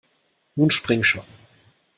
[0.57, 1.25] Nun spring schon!